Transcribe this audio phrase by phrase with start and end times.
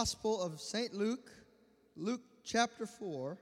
[0.00, 0.94] Gospel of St.
[0.94, 1.28] Luke,
[1.96, 3.36] Luke chapter 4,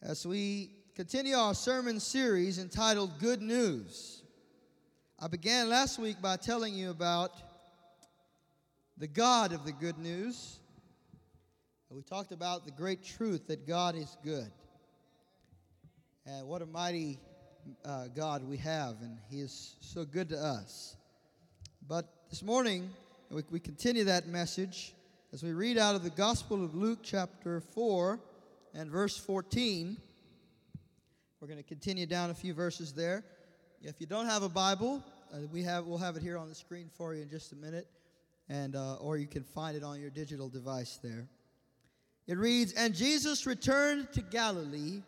[0.00, 4.22] as we continue our sermon series entitled Good News.
[5.18, 7.32] I began last week by telling you about
[8.96, 10.60] the God of the good news.
[11.90, 14.52] We talked about the great truth that God is good.
[16.26, 17.18] And what a mighty
[17.84, 20.96] uh, God we have, and He is so good to us.
[21.88, 22.88] But this morning,
[23.32, 24.92] we, we continue that message
[25.32, 28.20] as we read out of the Gospel of Luke, chapter 4,
[28.74, 29.96] and verse 14.
[31.40, 33.24] We're going to continue down a few verses there.
[33.80, 36.54] If you don't have a Bible, uh, we have, we'll have it here on the
[36.54, 37.86] screen for you in just a minute,
[38.50, 41.26] and, uh, or you can find it on your digital device there.
[42.26, 45.00] It reads And Jesus returned to Galilee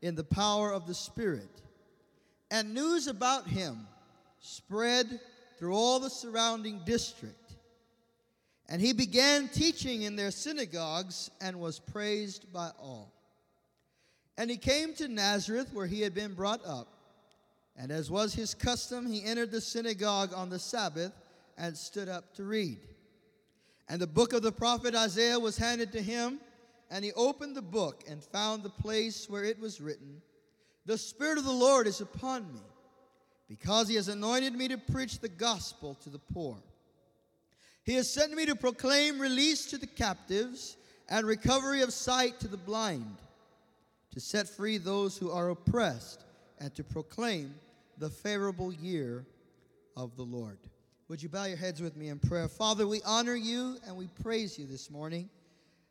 [0.00, 1.60] in the power of the Spirit,
[2.52, 3.88] and news about him
[4.38, 5.18] spread
[5.58, 7.43] through all the surrounding district.
[8.68, 13.12] And he began teaching in their synagogues and was praised by all.
[14.36, 16.88] And he came to Nazareth, where he had been brought up.
[17.76, 21.12] And as was his custom, he entered the synagogue on the Sabbath
[21.58, 22.78] and stood up to read.
[23.88, 26.40] And the book of the prophet Isaiah was handed to him,
[26.90, 30.22] and he opened the book and found the place where it was written
[30.86, 32.60] The Spirit of the Lord is upon me,
[33.48, 36.56] because he has anointed me to preach the gospel to the poor.
[37.84, 40.76] He has sent me to proclaim release to the captives
[41.08, 43.16] and recovery of sight to the blind,
[44.12, 46.24] to set free those who are oppressed,
[46.58, 47.54] and to proclaim
[47.98, 49.26] the favorable year
[49.96, 50.58] of the Lord.
[51.08, 52.48] Would you bow your heads with me in prayer?
[52.48, 55.28] Father, we honor you and we praise you this morning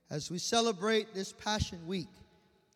[0.10, 2.10] as we celebrate this Passion Week.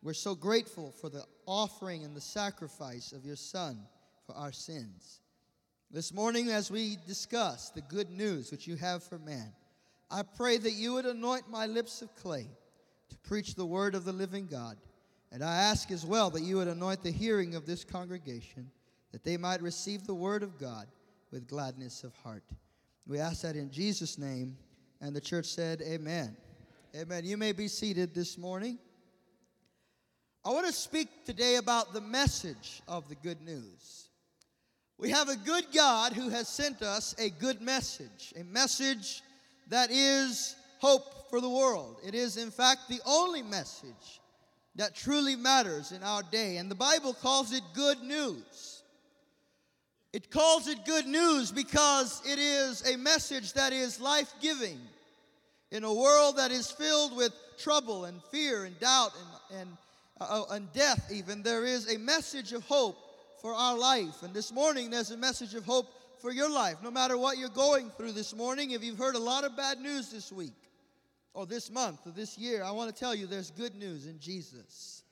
[0.02, 3.80] We're so grateful for the offering and the sacrifice of your Son
[4.24, 5.20] for our sins.
[5.90, 9.54] This morning, as we discuss the good news which you have for man,
[10.10, 12.46] I pray that you would anoint my lips of clay
[13.08, 14.76] to preach the word of the living God.
[15.32, 18.70] And I ask as well that you would anoint the hearing of this congregation,
[19.12, 20.88] that they might receive the word of God
[21.30, 22.44] with gladness of heart.
[23.06, 24.58] We ask that in Jesus' name.
[25.00, 26.36] And the church said, Amen.
[26.94, 27.24] Amen.
[27.24, 28.78] You may be seated this morning.
[30.44, 34.07] I want to speak today about the message of the good news.
[34.98, 39.22] We have a good God who has sent us a good message, a message
[39.68, 41.98] that is hope for the world.
[42.04, 44.20] It is, in fact, the only message
[44.74, 46.56] that truly matters in our day.
[46.56, 48.82] And the Bible calls it good news.
[50.12, 54.80] It calls it good news because it is a message that is life giving
[55.70, 59.12] in a world that is filled with trouble and fear and doubt
[59.50, 59.76] and, and,
[60.20, 61.44] uh, and death, even.
[61.44, 62.96] There is a message of hope
[63.40, 64.22] for our life.
[64.22, 65.86] And this morning, there's a message of hope
[66.20, 66.76] for your life.
[66.82, 69.78] No matter what you're going through this morning, if you've heard a lot of bad
[69.80, 70.54] news this week,
[71.34, 74.18] or this month, or this year, I want to tell you there's good news in
[74.18, 75.02] Jesus.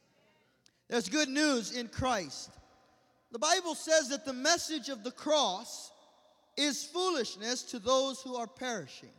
[0.88, 2.50] There's good news in Christ.
[3.32, 5.92] The Bible says that the message of the cross
[6.56, 9.10] is foolishness to those who are perishing.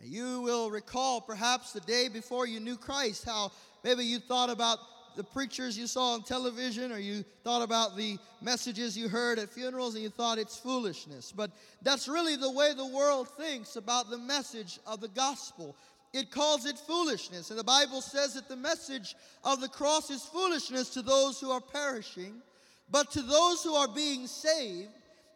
[0.00, 3.52] And you will recall perhaps the day before you knew Christ how
[3.84, 4.78] maybe you thought about
[5.16, 9.50] the preachers you saw on television or you thought about the messages you heard at
[9.50, 11.32] funerals and you thought it's foolishness.
[11.32, 11.50] But
[11.82, 15.76] that's really the way the world thinks about the message of the gospel.
[16.12, 17.50] It calls it foolishness.
[17.50, 21.50] And the Bible says that the message of the cross is foolishness to those who
[21.50, 22.34] are perishing,
[22.90, 24.88] but to those who are being saved,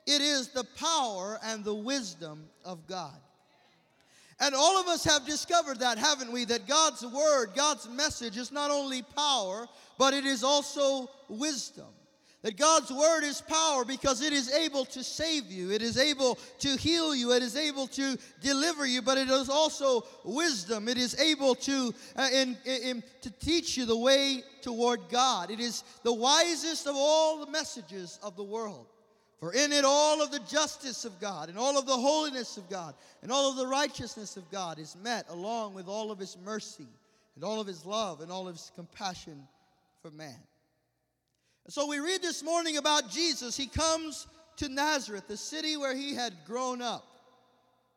[0.07, 3.17] it is the power and the wisdom of God.
[4.41, 6.45] And all of us have discovered that, haven't we?
[6.45, 9.67] That God's word, God's message is not only power,
[9.99, 11.87] but it is also wisdom.
[12.45, 16.39] That God's word is power because it is able to save you, it is able
[16.59, 20.87] to heal you, it is able to deliver you, but it is also wisdom.
[20.87, 25.51] It is able to, uh, in, in, to teach you the way toward God.
[25.51, 28.89] It is the wisest of all the messages of the world.
[29.45, 32.71] For in it all of the justice of God and all of the holiness of
[32.71, 36.39] God and all of the righteousness of God is met along with all of his
[36.47, 36.89] mercy
[37.35, 39.47] and all of his love and all of his compassion
[40.01, 40.39] for man.
[41.67, 43.55] And so we read this morning about Jesus.
[43.55, 47.05] He comes to Nazareth, the city where he had grown up.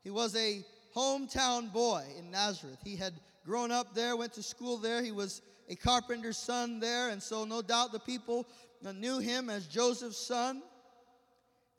[0.03, 2.79] He was a hometown boy in Nazareth.
[2.83, 3.13] He had
[3.45, 5.01] grown up there, went to school there.
[5.01, 8.45] He was a carpenter's son there, and so no doubt the people
[8.95, 10.61] knew him as Joseph's son.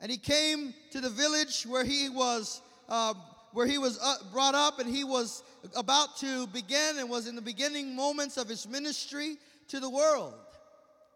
[0.01, 3.13] And he came to the village where he was, uh,
[3.51, 5.43] where he was uh, brought up, and he was
[5.75, 9.37] about to begin and was in the beginning moments of his ministry
[9.67, 10.33] to the world.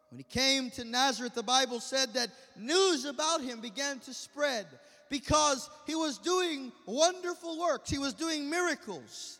[0.09, 4.67] When he came to Nazareth, the Bible said that news about him began to spread
[5.09, 9.39] because he was doing wonderful works, he was doing miracles.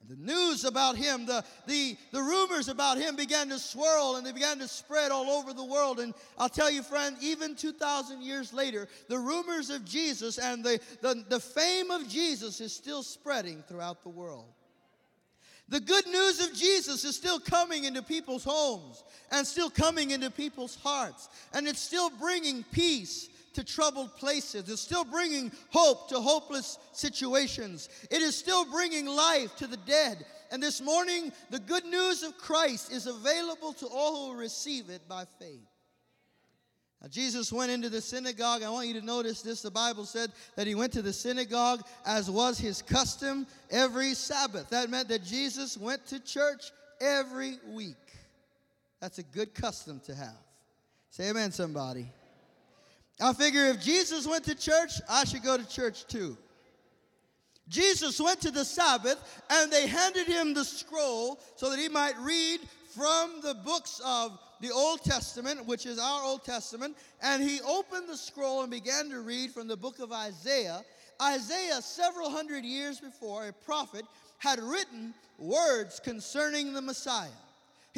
[0.00, 4.26] And the news about him, the, the, the rumors about him began to swirl and
[4.26, 6.00] they began to spread all over the world.
[6.00, 10.80] And I'll tell you, friend, even 2,000 years later, the rumors of Jesus and the,
[11.00, 14.46] the, the fame of Jesus is still spreading throughout the world.
[15.70, 20.30] The good news of Jesus is still coming into people's homes and still coming into
[20.30, 21.28] people's hearts.
[21.52, 24.68] And it's still bringing peace to troubled places.
[24.68, 27.88] It's still bringing hope to hopeless situations.
[28.08, 30.24] It is still bringing life to the dead.
[30.52, 35.08] And this morning, the good news of Christ is available to all who receive it
[35.08, 35.66] by faith.
[37.02, 38.62] Now, Jesus went into the synagogue.
[38.62, 39.60] I want you to notice this.
[39.60, 44.70] The Bible said that he went to the synagogue as was his custom every Sabbath.
[44.70, 46.70] That meant that Jesus went to church
[47.00, 47.96] every week.
[49.00, 50.38] That's a good custom to have.
[51.10, 52.12] Say amen, somebody.
[53.20, 56.36] I figure if Jesus went to church, I should go to church too.
[57.68, 62.16] Jesus went to the Sabbath and they handed him the scroll so that he might
[62.20, 62.60] read
[62.94, 68.08] from the books of the Old Testament, which is our Old Testament, and he opened
[68.08, 70.82] the scroll and began to read from the book of Isaiah.
[71.22, 74.04] Isaiah, several hundred years before, a prophet,
[74.38, 77.28] had written words concerning the Messiah.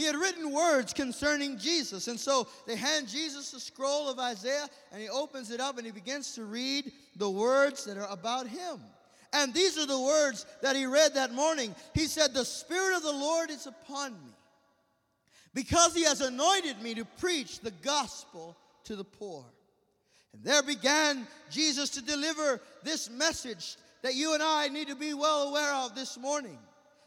[0.00, 2.08] He had written words concerning Jesus.
[2.08, 5.84] And so they hand Jesus the scroll of Isaiah, and he opens it up and
[5.84, 8.80] he begins to read the words that are about him.
[9.34, 11.74] And these are the words that he read that morning.
[11.92, 14.32] He said, The Spirit of the Lord is upon me,
[15.52, 19.44] because he has anointed me to preach the gospel to the poor.
[20.32, 25.12] And there began Jesus to deliver this message that you and I need to be
[25.12, 26.58] well aware of this morning.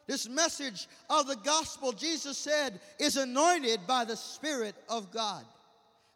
[0.07, 5.43] This message of the gospel, Jesus said, is anointed by the Spirit of God.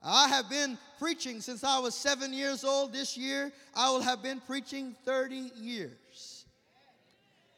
[0.04, 2.94] I have been preaching since I was seven years old.
[2.94, 6.45] This year, I will have been preaching 30 years.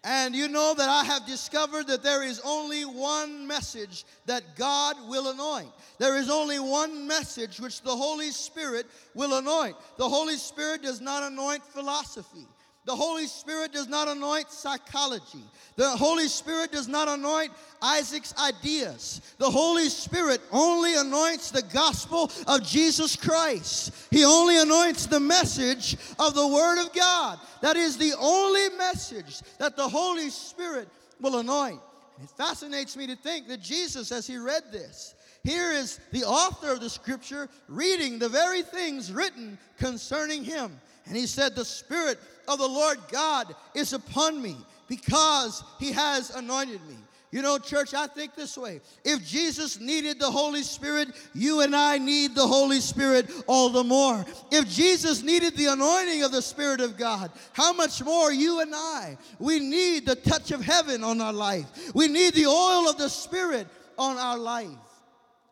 [0.03, 4.95] And you know that I have discovered that there is only one message that God
[5.09, 5.69] will anoint.
[5.97, 9.75] There is only one message which the Holy Spirit will anoint.
[9.97, 12.47] The Holy Spirit does not anoint philosophy.
[12.85, 15.43] The Holy Spirit does not anoint psychology.
[15.75, 19.21] The Holy Spirit does not anoint Isaac's ideas.
[19.37, 23.93] The Holy Spirit only anoints the gospel of Jesus Christ.
[24.11, 27.39] He only anoints the message of the Word of God.
[27.61, 30.87] That is the only message that the Holy Spirit
[31.21, 31.81] will anoint.
[32.21, 36.71] It fascinates me to think that Jesus, as he read this, here is the author
[36.71, 40.79] of the scripture reading the very things written concerning him.
[41.05, 44.57] And he said, The Spirit of the Lord God is upon me
[44.89, 46.97] because he has anointed me.
[47.31, 48.81] You know, church, I think this way.
[49.05, 53.83] If Jesus needed the Holy Spirit, you and I need the Holy Spirit all the
[53.83, 54.25] more.
[54.51, 58.73] If Jesus needed the anointing of the Spirit of God, how much more you and
[58.73, 59.15] I?
[59.37, 61.93] We need the touch of heaven on our life.
[61.93, 63.67] We need the oil of the Spirit
[63.97, 64.69] on our life.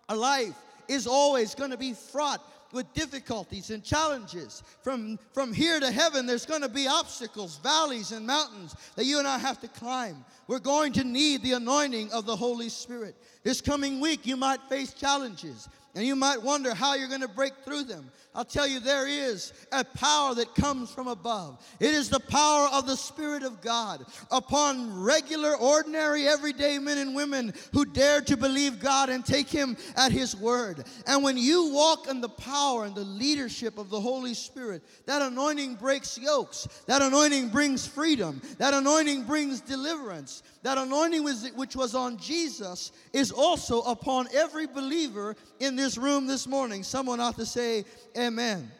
[0.10, 0.56] Our life
[0.88, 2.42] is always going to be fraught
[2.72, 4.64] with difficulties and challenges.
[4.82, 9.20] From, from here to heaven, there's going to be obstacles, valleys, and mountains that you
[9.20, 10.26] and I have to climb.
[10.48, 13.16] We're going to need the anointing of the Holy Spirit.
[13.44, 15.70] This coming week, you might face challenges.
[15.98, 18.12] And you might wonder how you're going to break through them.
[18.36, 21.60] I'll tell you, there is a power that comes from above.
[21.80, 27.16] It is the power of the Spirit of God upon regular, ordinary, everyday men and
[27.16, 30.84] women who dare to believe God and take Him at His word.
[31.08, 35.24] And when you walk in the power and the leadership of the Holy Spirit, that
[35.24, 36.68] anointing breaks yokes.
[36.86, 38.40] That anointing brings freedom.
[38.60, 40.44] That anointing brings deliverance.
[40.62, 41.24] That anointing
[41.56, 46.82] which was on Jesus is also upon every believer in this room this morning.
[46.82, 47.86] Someone ought to say,
[48.18, 48.72] Amen.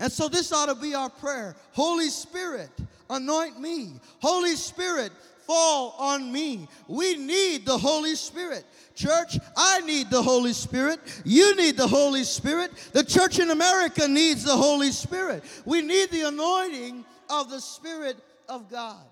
[0.00, 1.54] And so this ought to be our prayer.
[1.72, 2.70] Holy Spirit,
[3.08, 3.92] anoint me.
[4.20, 5.12] Holy Spirit,
[5.46, 6.68] fall on me.
[6.88, 8.64] We need the Holy Spirit.
[8.94, 11.00] Church, I need the Holy Spirit.
[11.24, 12.72] You need the Holy Spirit.
[12.92, 15.44] The church in America needs the Holy Spirit.
[15.64, 18.16] We need the anointing of the Spirit
[18.48, 19.04] of God.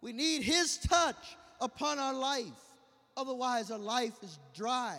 [0.00, 2.44] We need His touch upon our life.
[3.16, 4.98] Otherwise, our life is dry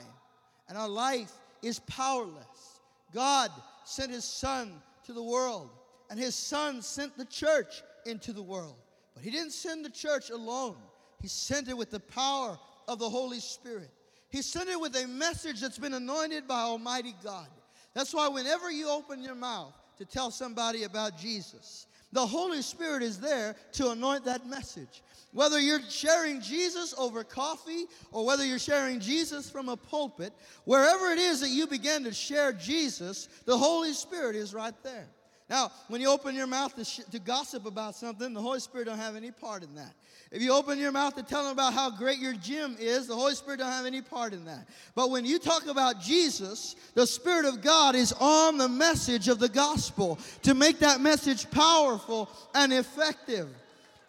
[0.67, 1.31] and our life
[1.65, 2.79] is powerless.
[3.13, 3.49] God
[3.85, 4.71] sent his son
[5.05, 5.69] to the world,
[6.09, 8.75] and his son sent the church into the world.
[9.15, 10.77] But he didn't send the church alone,
[11.21, 13.89] he sent it with the power of the Holy Spirit.
[14.29, 17.47] He sent it with a message that's been anointed by Almighty God.
[17.93, 23.03] That's why whenever you open your mouth to tell somebody about Jesus, the Holy Spirit
[23.03, 25.03] is there to anoint that message.
[25.33, 30.31] Whether you're sharing Jesus over coffee or whether you're sharing Jesus from a pulpit,
[30.63, 35.09] wherever it is that you begin to share Jesus, the Holy Spirit is right there.
[35.49, 38.85] Now, when you open your mouth to, sh- to gossip about something, the Holy Spirit
[38.85, 39.93] don't have any part in that.
[40.31, 43.15] If you open your mouth to tell them about how great your gym is, the
[43.15, 44.67] Holy Spirit don't have any part in that.
[44.95, 49.37] But when you talk about Jesus, the Spirit of God is on the message of
[49.37, 53.47] the gospel to make that message powerful and effective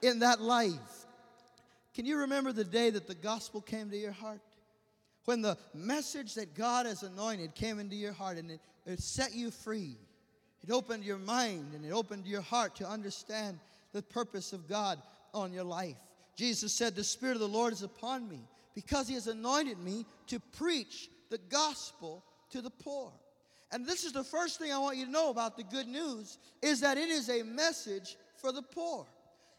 [0.00, 0.72] in that life.
[1.94, 4.40] Can you remember the day that the gospel came to your heart?
[5.26, 9.34] When the message that God has anointed came into your heart and it, it set
[9.34, 9.96] you free.
[10.66, 13.58] It opened your mind and it opened your heart to understand
[13.92, 15.00] the purpose of God
[15.32, 15.96] on your life.
[16.36, 18.40] Jesus said, The Spirit of the Lord is upon me
[18.74, 23.12] because He has anointed me to preach the gospel to the poor.
[23.72, 26.38] And this is the first thing I want you to know about the good news
[26.62, 29.06] is that it is a message for the poor.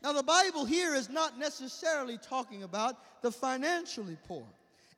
[0.04, 4.46] Now, the Bible here is not necessarily talking about the financially poor,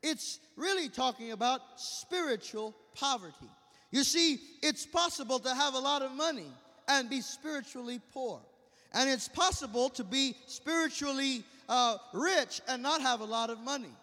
[0.01, 3.49] it's really talking about spiritual poverty.
[3.91, 6.51] You see, it's possible to have a lot of money
[6.87, 8.39] and be spiritually poor.
[8.93, 13.93] And it's possible to be spiritually uh, rich and not have a lot of money.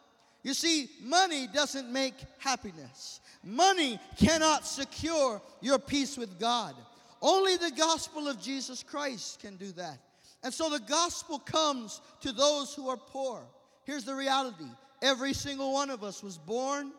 [0.42, 3.20] You see, money doesn't make happiness.
[3.42, 6.74] Money cannot secure your peace with God.
[7.20, 9.98] Only the gospel of Jesus Christ can do that.
[10.44, 13.42] And so the gospel comes to those who are poor.
[13.84, 14.66] Here's the reality
[15.02, 16.92] every single one of us was born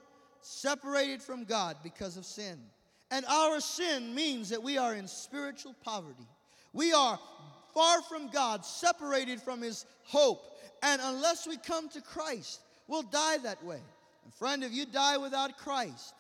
[0.47, 2.57] separated from God because of sin.
[3.11, 6.27] And our sin means that we are in spiritual poverty.
[6.73, 7.19] We are
[7.73, 10.41] far from God, separated from His hope.
[10.83, 13.79] And unless we come to Christ, we'll die that way.
[14.23, 16.13] And friend, if you die without Christ,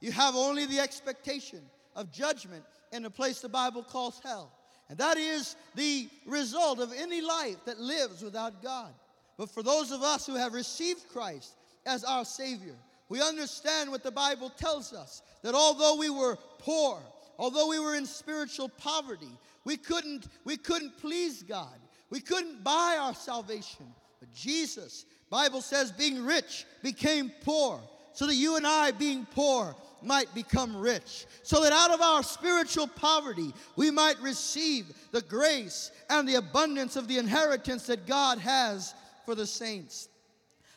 [0.00, 1.60] you have only the expectation
[1.96, 4.52] of judgment in a place the Bible calls hell.
[4.88, 8.92] And that is the result of any life that lives without God.
[9.38, 11.54] But for those of us who have received Christ
[11.86, 12.74] as our Savior,
[13.08, 16.98] we understand what the Bible tells us that although we were poor,
[17.38, 21.78] although we were in spiritual poverty, we couldn't, we couldn't please God.
[22.10, 23.86] We couldn't buy our salvation.
[24.20, 27.80] But Jesus, Bible says, being rich became poor,
[28.12, 31.26] so that you and I, being poor, might become rich.
[31.42, 36.96] So that out of our spiritual poverty, we might receive the grace and the abundance
[36.96, 38.94] of the inheritance that God has
[39.24, 40.08] for the saints.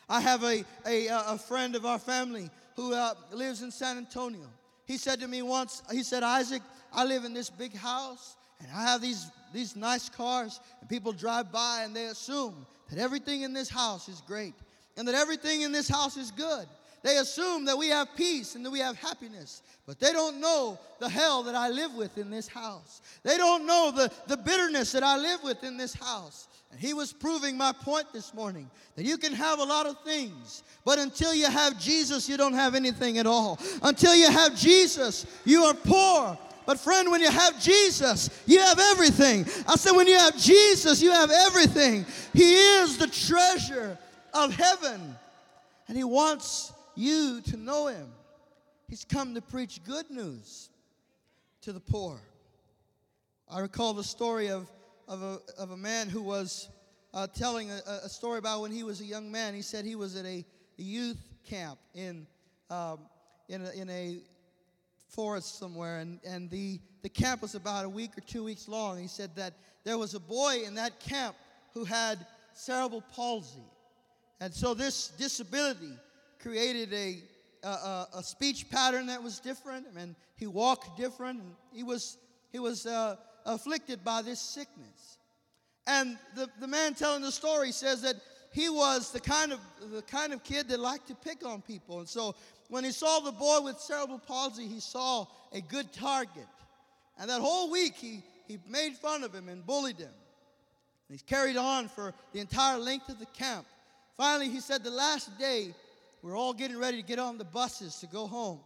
[0.08, 4.46] I have a, a, a friend of our family who uh, lives in San Antonio.
[4.86, 6.62] He said to me once, he said, Isaac,
[6.92, 11.12] I live in this big house and I have these, these nice cars, and people
[11.12, 14.54] drive by and they assume that everything in this house is great
[14.96, 16.66] and that everything in this house is good.
[17.02, 20.78] They assume that we have peace and that we have happiness, but they don't know
[20.98, 23.00] the hell that I live with in this house.
[23.22, 26.48] They don't know the, the bitterness that I live with in this house.
[26.70, 30.02] And he was proving my point this morning that you can have a lot of
[30.02, 33.58] things, but until you have Jesus, you don't have anything at all.
[33.82, 36.36] Until you have Jesus, you are poor.
[36.66, 39.46] But, friend, when you have Jesus, you have everything.
[39.66, 42.04] I said, when you have Jesus, you have everything.
[42.34, 43.96] He is the treasure
[44.34, 45.16] of heaven,
[45.86, 48.08] and He wants you to know Him.
[48.88, 50.70] He's come to preach good news
[51.62, 52.20] to the poor.
[53.50, 54.68] I recall the story of
[55.08, 56.68] of a, of a man who was
[57.14, 59.54] uh, telling a, a, story about when he was a young man.
[59.54, 60.44] He said he was at a,
[60.80, 62.24] youth camp in,
[62.70, 63.00] um,
[63.48, 64.18] in, a, in a
[65.08, 68.96] forest somewhere, and, and the, the camp was about a week or two weeks long.
[69.00, 71.34] He said that there was a boy in that camp
[71.74, 73.64] who had cerebral palsy.
[74.40, 75.94] And so this disability
[76.40, 77.22] created a,
[77.66, 82.16] a, a speech pattern that was different, and he walked different, and he was,
[82.52, 85.18] he was uh, afflicted by this sickness.
[85.86, 88.16] And the, the man telling the story says that
[88.52, 89.60] he was the kind of
[89.92, 92.00] the kind of kid that liked to pick on people.
[92.00, 92.34] And so
[92.68, 96.46] when he saw the boy with cerebral palsy, he saw a good target.
[97.18, 100.08] And that whole week he, he made fun of him and bullied him.
[100.08, 103.66] And he's carried on for the entire length of the camp.
[104.16, 105.74] Finally, he said the last day,
[106.22, 108.60] we're all getting ready to get on the buses to go home.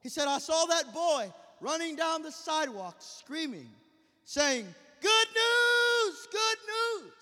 [0.00, 3.68] He said, I saw that boy running down the sidewalk screaming
[4.24, 4.66] saying,
[5.00, 6.58] Good news, good
[7.02, 7.12] news.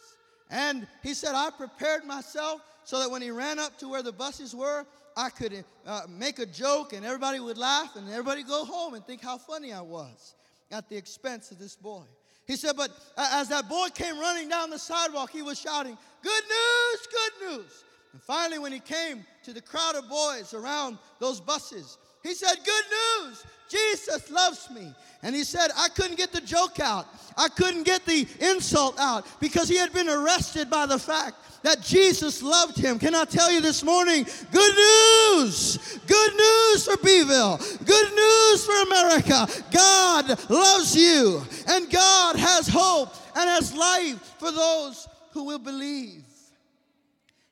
[0.51, 4.13] And he said, I prepared myself so that when he ran up to where the
[4.13, 4.85] buses were,
[5.17, 9.05] I could uh, make a joke and everybody would laugh and everybody go home and
[9.05, 10.35] think how funny I was
[10.71, 12.05] at the expense of this boy.
[12.47, 16.43] He said, but as that boy came running down the sidewalk, he was shouting, Good
[16.43, 17.85] news, good news.
[18.13, 22.57] And finally, when he came to the crowd of boys around those buses, He said,
[22.65, 22.85] Good
[23.27, 23.45] news.
[23.69, 24.93] Jesus loves me.
[25.23, 27.07] And he said, I couldn't get the joke out.
[27.37, 31.81] I couldn't get the insult out because he had been arrested by the fact that
[31.81, 32.99] Jesus loved him.
[32.99, 34.27] Can I tell you this morning?
[34.51, 36.01] Good news!
[36.07, 37.59] Good news for Beeville.
[37.85, 39.47] Good news for America.
[39.71, 46.25] God loves you, and God has hope and has life for those who will believe.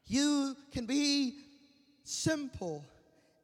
[0.08, 1.34] You can be
[2.02, 2.84] simple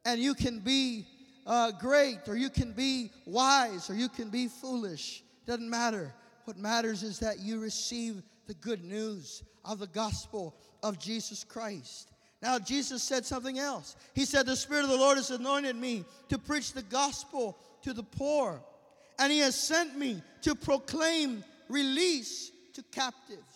[0.03, 1.07] and you can be
[1.45, 5.23] uh, great, or you can be wise, or you can be foolish.
[5.45, 6.13] Doesn't matter.
[6.45, 12.11] What matters is that you receive the good news of the gospel of Jesus Christ.
[12.41, 13.95] Now, Jesus said something else.
[14.13, 17.93] He said, The Spirit of the Lord has anointed me to preach the gospel to
[17.93, 18.61] the poor,
[19.17, 23.54] and He has sent me to proclaim release to captives.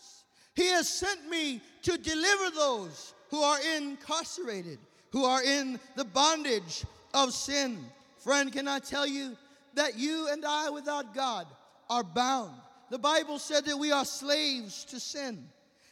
[0.60, 4.78] He has sent me to deliver those who are incarcerated,
[5.10, 7.80] who are in the bondage of sin.
[8.18, 9.38] Friend, can I tell you
[9.76, 11.48] that you and I without God
[11.90, 12.52] are bound?
[12.90, 15.48] The Bible said that we are slaves to sin.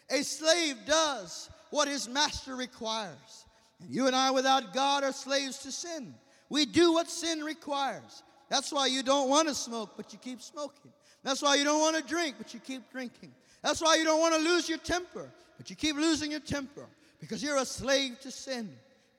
[0.09, 3.45] A slave does what his master requires.
[3.79, 6.13] And you and I without God are slaves to sin.
[6.49, 8.21] We do what sin requires.
[8.49, 10.91] That's why you don't want to smoke, but you keep smoking.
[11.23, 13.31] That's why you don't want to drink, but you keep drinking.
[13.67, 16.85] That's why you don't want to lose your temper, but you keep losing your temper
[17.19, 18.69] because you're a slave to sin.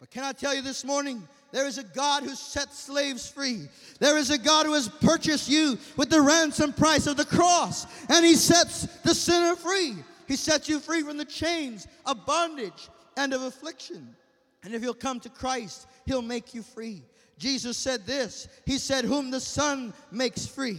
[0.00, 3.68] But can I tell you this morning, there is a God who sets slaves free.
[4.00, 7.86] There is a God who has purchased you with the ransom price of the cross,
[8.08, 9.96] and He sets the sinner free.
[10.26, 12.88] He sets you free from the chains of bondage
[13.18, 14.16] and of affliction.
[14.64, 17.02] And if you'll come to Christ, He'll make you free.
[17.38, 20.78] Jesus said this He said, Whom the Son makes free,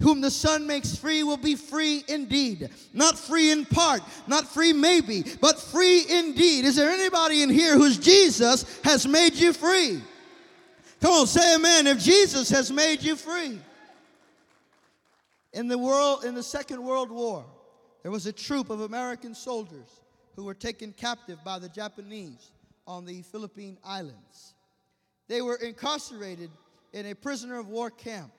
[0.00, 2.68] whom the Son makes free will be free indeed.
[2.92, 6.64] Not free in part, not free maybe, but free indeed.
[6.64, 10.02] Is there anybody in here whose Jesus has made you free?
[11.00, 11.86] Come on, say amen.
[11.86, 13.58] If Jesus has made you free.
[15.52, 17.44] In the world, in the Second World War,
[18.02, 20.00] there was a troop of American soldiers
[20.36, 22.50] who were taken captive by the Japanese
[22.86, 24.54] on the Philippine Islands.
[25.30, 26.50] They were incarcerated
[26.92, 28.32] in a prisoner of war camp.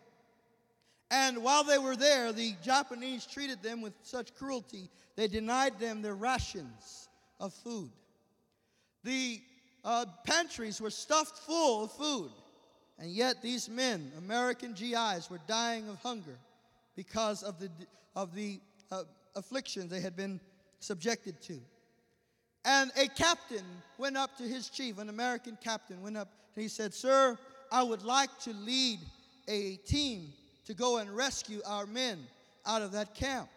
[1.09, 6.01] And while they were there, the Japanese treated them with such cruelty, they denied them
[6.01, 7.07] their rations
[7.39, 7.91] of food.
[9.05, 9.39] The
[9.85, 12.31] uh, pantries were stuffed full of food.
[12.99, 16.37] And yet, these men, American GIs, were dying of hunger
[16.97, 17.69] because of the,
[18.17, 18.59] of the
[18.91, 19.03] uh,
[19.37, 20.41] afflictions they had been
[20.81, 21.61] subjected to.
[22.63, 23.65] And a captain
[23.97, 27.37] went up to his chief, an American captain went up and he said, Sir,
[27.71, 28.99] I would like to lead
[29.47, 30.33] a team
[30.65, 32.19] to go and rescue our men
[32.65, 33.49] out of that camp.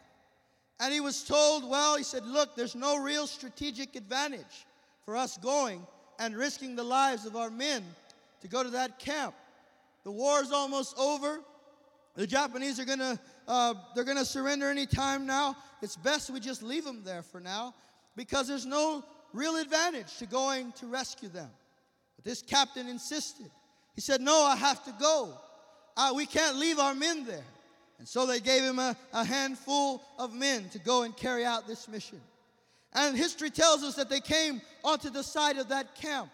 [0.80, 4.66] And he was told, Well, he said, Look, there's no real strategic advantage
[5.04, 5.86] for us going
[6.18, 7.84] and risking the lives of our men
[8.40, 9.34] to go to that camp.
[10.04, 11.40] The war is almost over.
[12.14, 15.56] The Japanese are gonna uh, they're gonna surrender any time now.
[15.82, 17.74] It's best we just leave them there for now
[18.16, 21.50] because there's no real advantage to going to rescue them.
[22.16, 23.50] But this captain insisted.
[23.94, 25.38] He said, "No, I have to go.
[25.96, 27.44] Uh, we can't leave our men there."
[27.98, 31.66] And so they gave him a, a handful of men to go and carry out
[31.66, 32.20] this mission.
[32.92, 36.31] And history tells us that they came onto the site of that camp.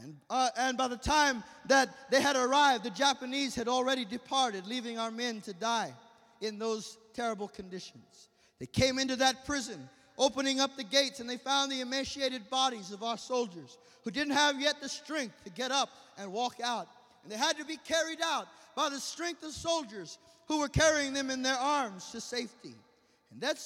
[0.00, 4.66] And, uh, and by the time that they had arrived, the Japanese had already departed,
[4.66, 5.92] leaving our men to die
[6.40, 8.28] in those terrible conditions.
[8.60, 12.90] They came into that prison, opening up the gates, and they found the emaciated bodies
[12.90, 16.88] of our soldiers who didn't have yet the strength to get up and walk out.
[17.22, 21.12] And they had to be carried out by the strength of soldiers who were carrying
[21.12, 22.74] them in their arms to safety.
[23.32, 23.58] And that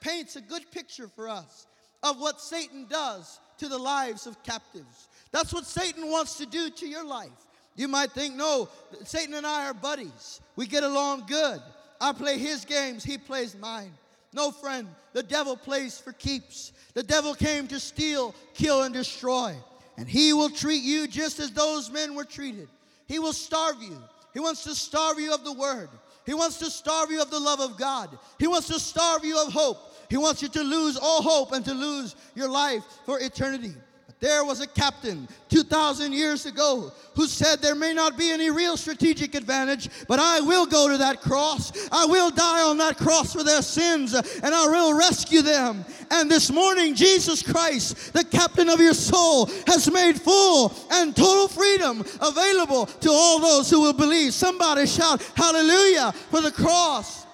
[0.00, 1.66] paints a good picture for us
[2.02, 5.08] of what Satan does to the lives of captives.
[5.32, 7.28] That's what Satan wants to do to your life.
[7.76, 8.68] You might think, no,
[9.04, 10.40] Satan and I are buddies.
[10.56, 11.60] We get along good.
[12.00, 13.92] I play his games, he plays mine.
[14.32, 16.72] No, friend, the devil plays for keeps.
[16.94, 19.54] The devil came to steal, kill, and destroy.
[19.96, 22.68] And he will treat you just as those men were treated.
[23.06, 23.98] He will starve you.
[24.32, 25.88] He wants to starve you of the word.
[26.24, 28.16] He wants to starve you of the love of God.
[28.38, 29.78] He wants to starve you of hope.
[30.08, 33.74] He wants you to lose all hope and to lose your life for eternity.
[34.20, 38.76] There was a captain 2,000 years ago who said there may not be any real
[38.76, 41.72] strategic advantage, but I will go to that cross.
[41.90, 45.86] I will die on that cross for their sins, and I will rescue them.
[46.10, 51.48] And this morning, Jesus Christ, the captain of your soul, has made full and total
[51.48, 54.34] freedom available to all those who will believe.
[54.34, 57.24] Somebody shout, Hallelujah, for the cross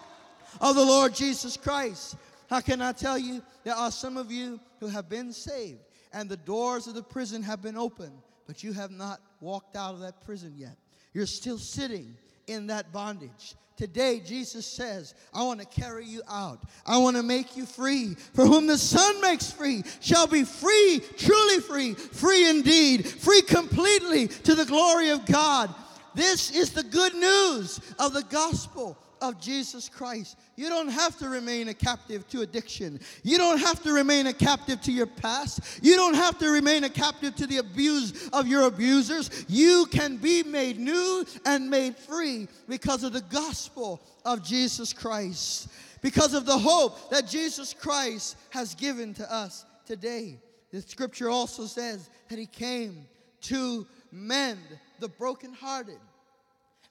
[0.61, 2.15] of the Lord Jesus Christ.
[2.49, 3.43] How can I tell you?
[3.65, 5.81] There are some of you who have been saved
[6.17, 9.95] and the doors of the prison have been opened but you have not walked out
[9.95, 10.77] of that prison yet.
[11.13, 13.55] You're still sitting in that bondage.
[13.77, 16.63] Today, Jesus says, I want to carry you out.
[16.87, 18.15] I want to make you free.
[18.33, 24.29] For whom the Son makes free shall be free, truly free, free indeed, free completely
[24.29, 25.75] to the glory of God.
[26.15, 30.39] This is the good news of the gospel of Jesus Christ.
[30.57, 33.01] You don't have to remain a captive to addiction.
[33.23, 35.81] You don't have to remain a captive to your past.
[35.83, 39.45] You don't have to remain a captive to the abuse of your abusers.
[39.49, 45.69] You can be made new and made free because of the gospel of Jesus Christ,
[46.03, 50.39] because of the hope that Jesus Christ has given to us today.
[50.73, 53.07] The scripture also says that he came
[53.43, 54.61] to mend
[54.99, 55.99] the brokenhearted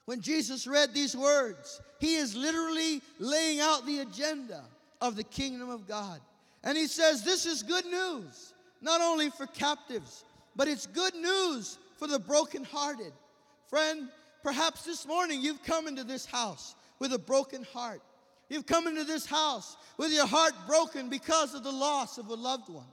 [0.06, 4.62] when Jesus read these words, he is literally laying out the agenda
[5.00, 6.20] of the kingdom of God.
[6.64, 11.78] And he says, This is good news, not only for captives, but it's good news
[11.98, 13.12] for the brokenhearted.
[13.68, 14.08] Friend,
[14.42, 18.00] perhaps this morning you've come into this house with a broken heart.
[18.48, 22.34] You've come into this house with your heart broken because of the loss of a
[22.34, 22.86] loved one,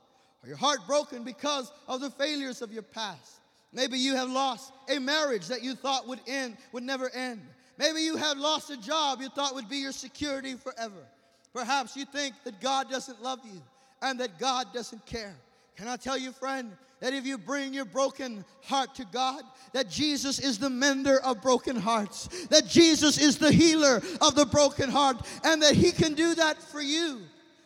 [0.43, 3.39] or your heart broken because of the failures of your past.
[3.73, 7.41] Maybe you have lost a marriage that you thought would end, would never end.
[7.77, 11.07] Maybe you have lost a job you thought would be your security forever.
[11.53, 13.61] Perhaps you think that God doesn't love you
[14.01, 15.35] and that God doesn't care.
[15.75, 19.89] Can I tell you, friend, that if you bring your broken heart to God, that
[19.89, 24.89] Jesus is the mender of broken hearts, that Jesus is the healer of the broken
[24.89, 27.21] heart, and that He can do that for you,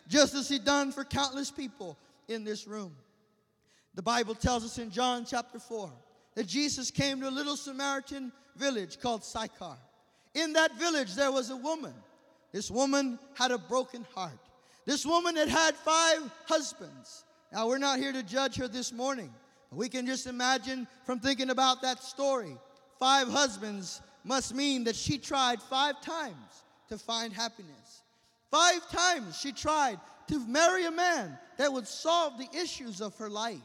[0.08, 1.96] just as He done for countless people
[2.28, 2.92] in this room.
[3.94, 5.90] The Bible tells us in John chapter 4
[6.34, 9.76] that Jesus came to a little Samaritan village called Sychar.
[10.34, 11.94] In that village, there was a woman.
[12.52, 14.38] This woman had a broken heart.
[14.86, 17.24] This woman had had five husbands.
[17.52, 19.32] Now, we're not here to judge her this morning,
[19.70, 22.56] but we can just imagine from thinking about that story.
[22.98, 28.02] Five husbands must mean that she tried five times to find happiness.
[28.50, 29.98] Five times she tried
[30.28, 33.58] to marry a man that would solve the issues of her life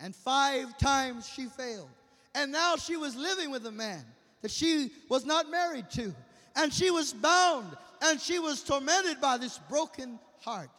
[0.00, 1.88] and five times she failed.
[2.34, 4.04] And now she was living with a man
[4.42, 6.14] that she was not married to.
[6.56, 10.70] And she was bound and she was tormented by this broken heart.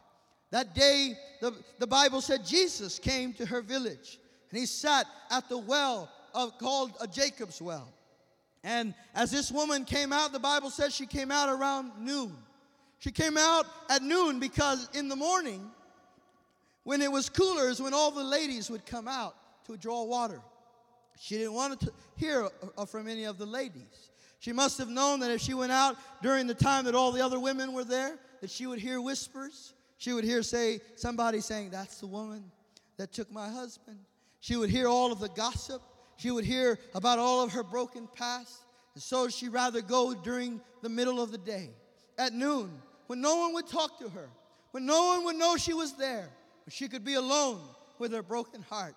[0.50, 5.48] That day, the, the Bible said Jesus came to her village and he sat at
[5.48, 7.94] the well of, called a Jacob's well.
[8.64, 12.36] And as this woman came out, the Bible says she came out around noon.
[13.00, 15.72] She came out at noon because in the morning
[16.84, 20.42] when it was cooler is when all the ladies would come out to draw water.
[21.20, 24.10] She didn't want to hear uh, from any of the ladies.
[24.40, 27.24] She must have known that if she went out during the time that all the
[27.24, 29.74] other women were there, that she would hear whispers.
[29.98, 32.52] She would hear say somebody saying, "That's the woman
[32.98, 34.00] that took my husband."
[34.40, 35.84] She would hear all of the gossip.
[36.18, 38.64] She would hear about all of her broken past.
[38.96, 41.70] And so she'd rather go during the middle of the day,
[42.18, 44.30] at noon, when no one would talk to her,
[44.72, 46.30] when no one would know she was there,
[46.72, 47.60] she could be alone
[48.00, 48.96] with her broken heart.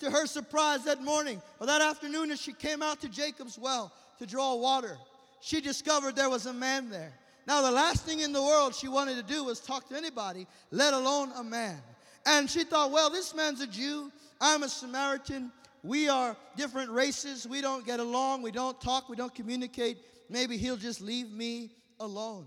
[0.00, 3.92] To her surprise that morning or that afternoon, as she came out to Jacob's well
[4.18, 4.96] to draw water,
[5.40, 7.12] she discovered there was a man there.
[7.46, 10.46] Now, the last thing in the world she wanted to do was talk to anybody,
[10.70, 11.80] let alone a man.
[12.26, 15.50] And she thought, well, this man's a Jew, I'm a Samaritan.
[15.82, 17.46] We are different races.
[17.48, 18.42] We don't get along.
[18.42, 19.08] We don't talk.
[19.08, 19.98] We don't communicate.
[20.28, 22.46] Maybe he'll just leave me alone.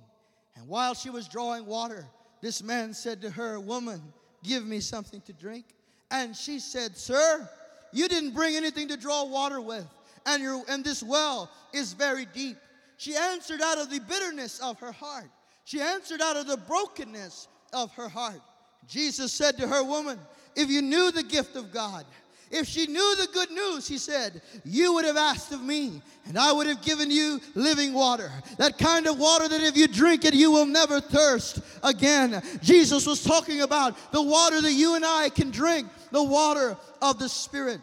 [0.56, 2.06] And while she was drawing water,
[2.42, 4.02] this man said to her, Woman,
[4.44, 5.66] Give me something to drink.
[6.10, 7.50] And she said, Sir,
[7.92, 9.86] you didn't bring anything to draw water with,
[10.26, 12.58] and, your, and this well is very deep.
[12.98, 15.30] She answered out of the bitterness of her heart.
[15.66, 18.42] She answered out of the brokenness of her heart.
[18.88, 20.20] Jesus said to her, Woman,
[20.56, 22.06] if you knew the gift of God
[22.52, 26.38] if she knew the good news, he said, you would have asked of me, and
[26.38, 28.32] I would have given you living water.
[28.58, 32.42] That kind of water that if you drink it, you will never thirst again.
[32.62, 37.20] Jesus was talking about the water that you and I can drink, the water of
[37.20, 37.80] the Spirit.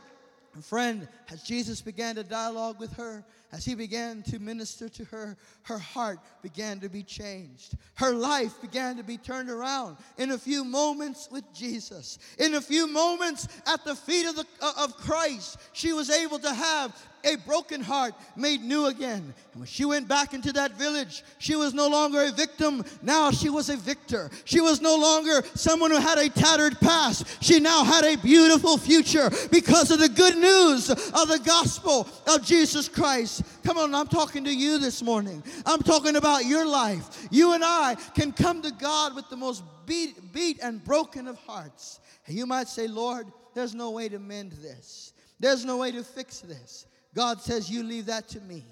[0.62, 5.36] friend, as Jesus began to dialogue with her, as he began to minister to her,
[5.62, 7.74] her heart began to be changed.
[7.94, 12.18] Her life began to be turned around in a few moments with Jesus.
[12.38, 16.38] In a few moments at the feet of, the, uh, of Christ, she was able
[16.40, 19.34] to have a broken heart made new again.
[19.52, 22.84] And when she went back into that village, she was no longer a victim.
[23.02, 24.30] Now she was a victor.
[24.44, 27.42] She was no longer someone who had a tattered past.
[27.42, 30.90] She now had a beautiful future because of the good news
[31.22, 33.42] of the gospel of Jesus Christ.
[33.64, 35.42] Come on, I'm talking to you this morning.
[35.66, 37.26] I'm talking about your life.
[37.30, 41.38] You and I can come to God with the most beat, beat and broken of
[41.38, 42.00] hearts.
[42.26, 45.12] And you might say, Lord, there's no way to mend this.
[45.40, 46.86] There's no way to fix this.
[47.14, 48.64] God says, You leave that to me.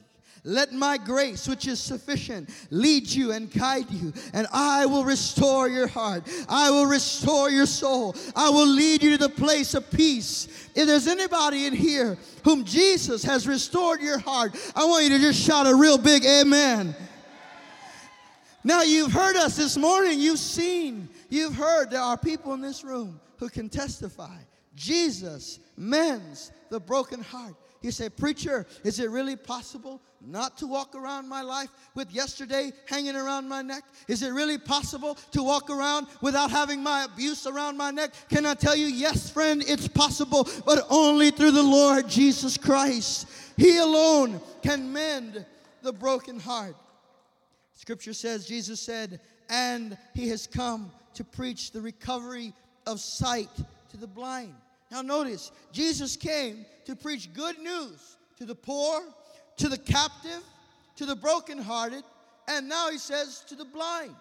[0.47, 5.69] Let my grace, which is sufficient, lead you and guide you, and I will restore
[5.69, 6.23] your heart.
[6.49, 8.15] I will restore your soul.
[8.37, 10.47] I will lead you to the place of peace.
[10.77, 15.19] If there's anybody in here whom Jesus has restored your heart, I want you to
[15.19, 16.95] just shout a real big amen.
[18.63, 20.21] Now, you've heard us this morning.
[20.21, 24.39] You've seen, you've heard there are people in this room who can testify.
[24.77, 27.57] Jesus mends the broken heart.
[27.83, 32.73] You say, Preacher, is it really possible not to walk around my life with yesterday
[32.87, 33.85] hanging around my neck?
[34.09, 38.13] Is it really possible to walk around without having my abuse around my neck?
[38.29, 43.29] Can I tell you, yes, friend, it's possible, but only through the Lord Jesus Christ.
[43.57, 45.45] He alone can mend
[45.83, 46.77] the broken heart.
[47.75, 52.53] Scripture says, Jesus said, and he has come to preach the recovery
[52.87, 53.51] of sight
[53.91, 54.55] to the blind.
[54.91, 59.03] Now, notice, Jesus came to preach good news to the poor,
[59.57, 60.43] to the captive,
[60.97, 62.05] to the brokenhearted,
[62.49, 64.15] and now he says to the blind.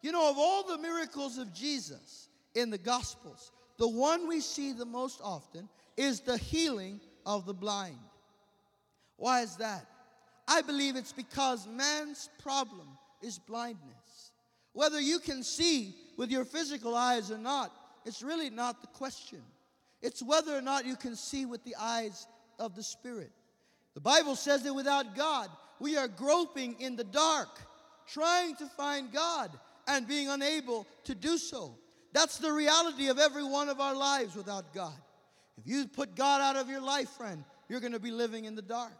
[0.00, 4.72] You know, of all the miracles of Jesus in the Gospels, the one we see
[4.72, 7.98] the most often is the healing of the blind.
[9.16, 9.86] Why is that?
[10.48, 12.88] I believe it's because man's problem
[13.22, 14.32] is blindness.
[14.72, 17.72] Whether you can see with your physical eyes or not,
[18.04, 19.42] it's really not the question.
[20.02, 22.26] It's whether or not you can see with the eyes
[22.58, 23.30] of the Spirit.
[23.94, 27.48] The Bible says that without God, we are groping in the dark,
[28.06, 29.50] trying to find God
[29.86, 31.76] and being unable to do so.
[32.12, 34.94] That's the reality of every one of our lives without God.
[35.58, 38.54] If you put God out of your life, friend, you're going to be living in
[38.54, 38.92] the dark.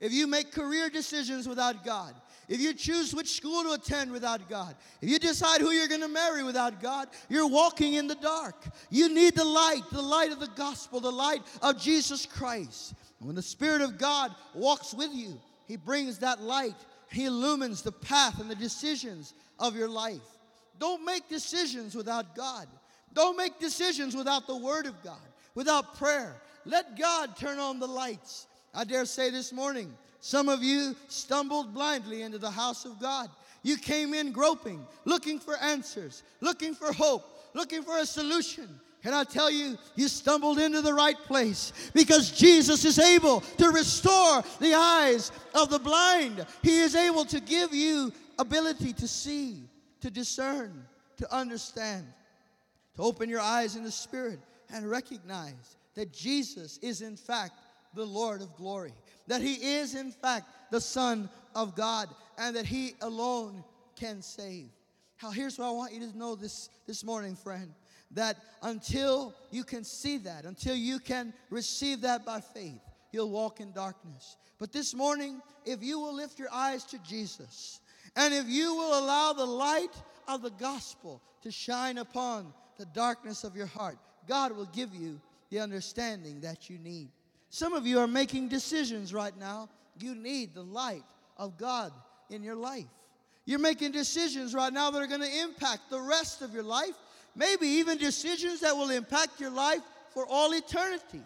[0.00, 2.14] If you make career decisions without God,
[2.48, 6.00] if you choose which school to attend without God, if you decide who you're going
[6.00, 8.66] to marry without God, you're walking in the dark.
[8.90, 12.94] You need the light, the light of the gospel, the light of Jesus Christ.
[13.18, 16.76] And when the Spirit of God walks with you, He brings that light.
[17.10, 20.20] He illumines the path and the decisions of your life.
[20.78, 22.66] Don't make decisions without God.
[23.12, 25.22] Don't make decisions without the Word of God,
[25.54, 26.40] without prayer.
[26.64, 28.46] Let God turn on the lights.
[28.74, 33.28] I dare say this morning, some of you stumbled blindly into the house of God.
[33.62, 38.66] You came in groping, looking for answers, looking for hope, looking for a solution.
[39.02, 43.68] Can I tell you, you stumbled into the right place because Jesus is able to
[43.68, 46.46] restore the eyes of the blind.
[46.62, 49.58] He is able to give you ability to see,
[50.00, 50.86] to discern,
[51.18, 52.06] to understand,
[52.96, 54.38] to open your eyes in the Spirit
[54.72, 57.52] and recognize that Jesus is, in fact,
[57.92, 58.94] the Lord of glory
[59.26, 62.08] that he is, in fact, the Son of God
[62.38, 63.64] and that he alone
[63.96, 64.68] can save.
[65.22, 67.72] Now, here's what I want you to know this, this morning, friend
[68.14, 72.80] that until you can see that, until you can receive that by faith,
[73.12, 74.36] you'll walk in darkness.
[74.58, 77.80] But this morning, if you will lift your eyes to Jesus,
[78.16, 79.94] and if you will allow the light
[80.28, 85.20] of the gospel to shine upon the darkness of your heart, God will give you
[85.50, 87.08] the understanding that you need.
[87.54, 89.68] Some of you are making decisions right now.
[90.00, 91.04] You need the light
[91.36, 91.92] of God
[92.28, 92.88] in your life.
[93.44, 96.96] You're making decisions right now that are going to impact the rest of your life,
[97.36, 101.22] maybe even decisions that will impact your life for all eternity.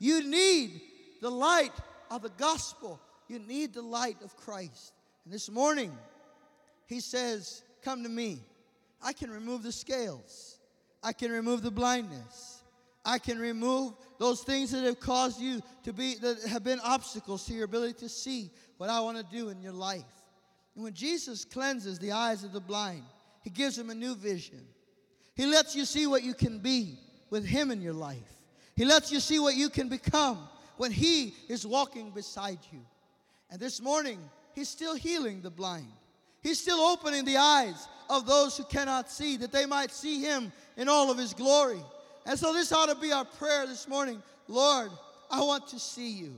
[0.00, 0.80] You need
[1.22, 1.74] the light
[2.10, 2.98] of the gospel.
[3.28, 4.94] You need the light of Christ.
[5.24, 5.96] And this morning,
[6.86, 8.40] he says, Come to me.
[9.00, 10.58] I can remove the scales,
[11.04, 12.56] I can remove the blindness.
[13.06, 17.44] I can remove those things that have caused you to be, that have been obstacles
[17.46, 20.04] to your ability to see what I want to do in your life.
[20.74, 23.04] And when Jesus cleanses the eyes of the blind,
[23.42, 24.60] he gives them a new vision.
[25.34, 26.98] He lets you see what you can be
[27.30, 28.18] with him in your life.
[28.74, 32.80] He lets you see what you can become when he is walking beside you.
[33.50, 34.18] And this morning,
[34.54, 35.92] he's still healing the blind.
[36.42, 40.52] He's still opening the eyes of those who cannot see, that they might see him
[40.76, 41.82] in all of his glory.
[42.26, 44.20] And so this ought to be our prayer this morning.
[44.48, 44.90] Lord,
[45.30, 46.34] I want to see you.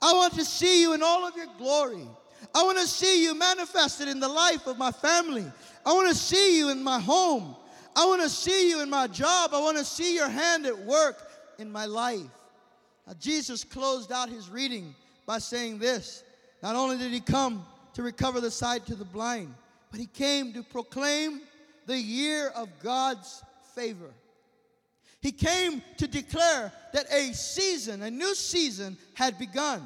[0.00, 2.06] I want to see you in all of your glory.
[2.54, 5.44] I want to see you manifested in the life of my family.
[5.84, 7.56] I want to see you in my home.
[7.94, 9.50] I want to see you in my job.
[9.52, 11.16] I want to see your hand at work
[11.58, 12.20] in my life.
[13.06, 14.94] Now, Jesus closed out his reading
[15.26, 16.22] by saying this
[16.62, 19.54] Not only did he come to recover the sight to the blind,
[19.90, 21.40] but he came to proclaim
[21.86, 23.42] the year of God's
[23.74, 24.10] favor.
[25.22, 29.82] He came to declare that a season, a new season, had begun.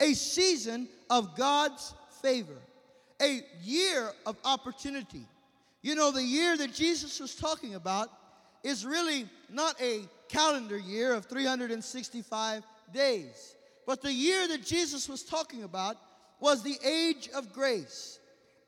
[0.00, 2.56] A season of God's favor.
[3.20, 5.26] A year of opportunity.
[5.82, 8.08] You know, the year that Jesus was talking about
[8.64, 12.62] is really not a calendar year of 365
[12.94, 13.54] days.
[13.86, 15.98] But the year that Jesus was talking about
[16.40, 18.18] was the age of grace,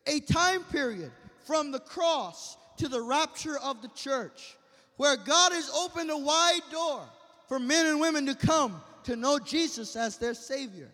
[0.06, 1.12] a time period
[1.46, 4.56] from the cross to the rapture of the church,
[4.96, 7.02] where God has opened a wide door
[7.48, 10.88] for men and women to come to know Jesus as their Savior.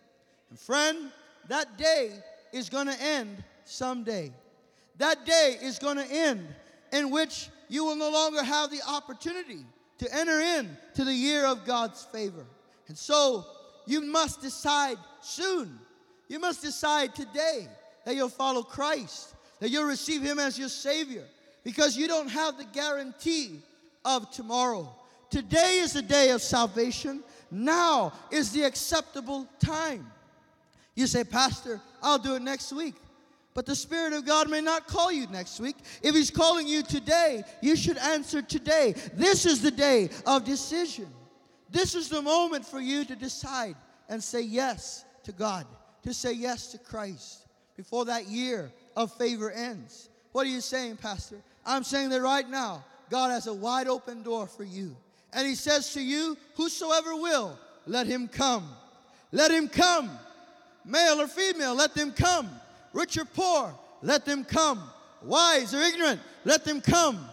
[0.49, 1.11] And friend,
[1.47, 2.11] that day
[2.51, 4.31] is going to end someday.
[4.97, 6.45] That day is going to end
[6.91, 9.65] in which you will no longer have the opportunity
[9.99, 12.45] to enter in to the year of God's favor.
[12.87, 13.45] And so
[13.85, 15.79] you must decide soon.
[16.27, 17.67] You must decide today
[18.05, 21.23] that you'll follow Christ, that you'll receive Him as your Savior,
[21.63, 23.61] because you don't have the guarantee
[24.05, 24.93] of tomorrow.
[25.29, 27.23] Today is the day of salvation.
[27.49, 30.09] Now is the acceptable time.
[30.95, 32.95] You say, Pastor, I'll do it next week.
[33.53, 35.75] But the Spirit of God may not call you next week.
[36.01, 38.95] If He's calling you today, you should answer today.
[39.13, 41.07] This is the day of decision.
[41.69, 43.75] This is the moment for you to decide
[44.09, 45.65] and say yes to God,
[46.03, 50.09] to say yes to Christ before that year of favor ends.
[50.31, 51.41] What are you saying, Pastor?
[51.65, 54.95] I'm saying that right now, God has a wide open door for you.
[55.33, 58.67] And He says to you, Whosoever will, let him come.
[59.31, 60.09] Let him come.
[60.85, 62.49] Male or female, let them come
[62.93, 64.81] rich or poor, let them come.
[65.23, 67.27] Wise or ignorant, let them come.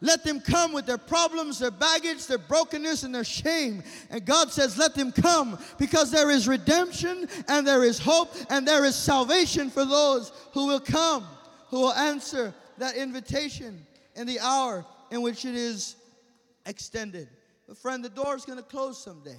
[0.00, 3.84] Let them come with their problems, their baggage, their brokenness, and their shame.
[4.10, 8.66] And God says, Let them come because there is redemption and there is hope and
[8.66, 11.24] there is salvation for those who will come,
[11.68, 15.96] who will answer that invitation in the hour in which it is
[16.64, 17.28] extended.
[17.68, 19.38] But, friend, the door is going to close someday.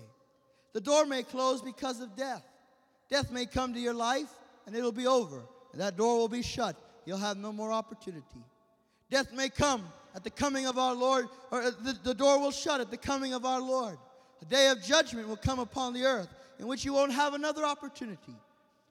[0.74, 2.44] The door may close because of death.
[3.10, 4.30] Death may come to your life,
[4.68, 5.42] and it'll be over.
[5.72, 6.76] And that door will be shut.
[7.06, 8.46] You'll have no more opportunity.
[9.10, 9.84] Death may come
[10.16, 12.98] at the coming of our Lord, or uh, the, the door will shut at the
[12.98, 13.98] coming of our Lord.
[14.44, 17.66] A day of judgment will come upon the earth in which you won't have another
[17.66, 18.36] opportunity.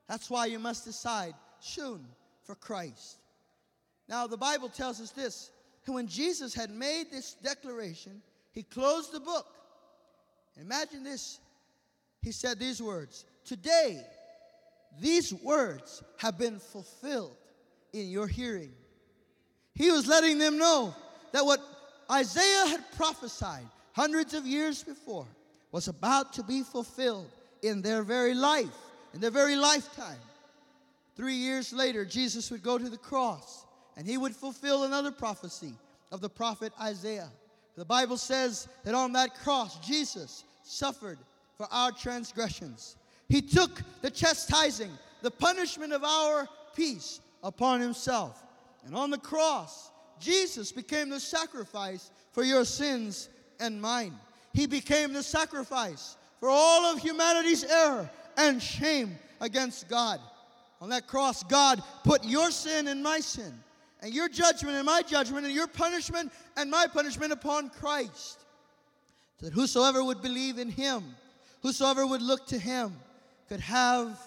[0.08, 2.04] That's why you must decide soon
[2.42, 3.18] for Christ.
[4.08, 5.52] Now, the Bible tells us this
[5.86, 9.46] when Jesus had made this declaration, he closed the book.
[10.60, 11.40] Imagine this.
[12.20, 14.04] He said these words Today,
[15.00, 17.36] these words have been fulfilled
[17.92, 18.72] in your hearing.
[19.74, 20.94] He was letting them know
[21.32, 21.60] that what
[22.10, 25.26] Isaiah had prophesied hundreds of years before
[25.72, 27.30] was about to be fulfilled
[27.62, 28.68] in their very life,
[29.14, 30.18] in their very lifetime.
[31.16, 33.64] Three years later, Jesus would go to the cross
[33.96, 35.74] and he would fulfill another prophecy
[36.10, 37.30] of the prophet Isaiah.
[37.76, 41.18] The Bible says that on that cross, Jesus suffered
[41.56, 42.96] for our transgressions.
[43.28, 44.90] He took the chastising,
[45.22, 48.42] the punishment of our peace upon himself.
[48.84, 53.28] And on the cross, Jesus became the sacrifice for your sins
[53.60, 54.14] and mine.
[54.52, 60.20] He became the sacrifice for all of humanity's error and shame against God.
[60.80, 63.52] On that cross, God put your sin and my sin,
[64.02, 68.44] and your judgment and my judgment, and your punishment and my punishment upon Christ.
[69.38, 71.14] So that whosoever would believe in him,
[71.62, 72.94] whosoever would look to him,
[73.48, 74.18] could have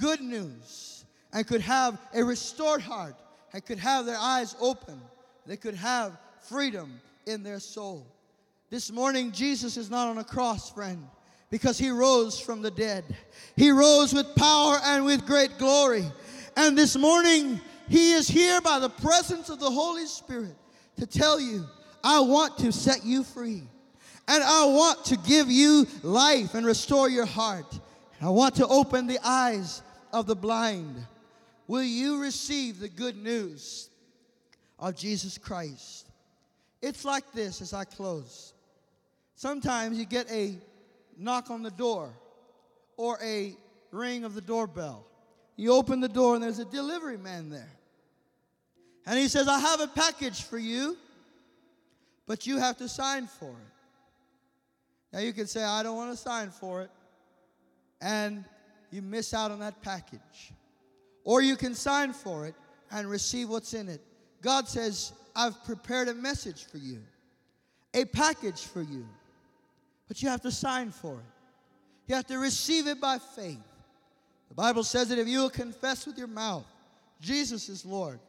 [0.00, 3.14] good news and could have a restored heart
[3.52, 5.00] and could have their eyes open.
[5.46, 8.06] They could have freedom in their soul.
[8.70, 11.06] This morning, Jesus is not on a cross, friend,
[11.50, 13.04] because he rose from the dead.
[13.56, 16.04] He rose with power and with great glory.
[16.56, 20.56] And this morning, he is here by the presence of the Holy Spirit
[20.96, 21.64] to tell you,
[22.04, 23.62] I want to set you free.
[24.28, 27.78] And I want to give you life and restore your heart.
[28.20, 30.94] I want to open the eyes of the blind.
[31.66, 33.90] Will you receive the good news
[34.78, 36.08] of Jesus Christ?
[36.80, 38.54] It's like this as I close.
[39.34, 40.56] Sometimes you get a
[41.18, 42.10] knock on the door
[42.96, 43.56] or a
[43.90, 45.06] ring of the doorbell.
[45.62, 47.70] You open the door and there's a delivery man there.
[49.06, 50.96] And he says, I have a package for you,
[52.26, 53.72] but you have to sign for it.
[55.12, 56.90] Now you can say, I don't want to sign for it
[58.00, 58.44] and
[58.90, 60.52] you miss out on that package.
[61.22, 62.56] Or you can sign for it
[62.90, 64.00] and receive what's in it.
[64.40, 66.98] God says, I've prepared a message for you,
[67.94, 69.06] a package for you,
[70.08, 71.32] but you have to sign for it.
[72.08, 73.60] You have to receive it by faith.
[74.52, 76.66] The Bible says that if you will confess with your mouth
[77.22, 78.20] Jesus is Lord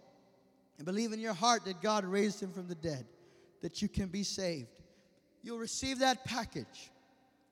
[0.78, 3.06] and believe in your heart that God raised him from the dead,
[3.62, 4.70] that you can be saved,
[5.41, 6.91] you'll receive that package,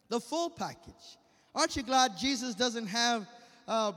[0.08, 1.18] the full package.
[1.54, 3.28] Aren't you glad Jesus doesn't have
[3.68, 3.91] uh,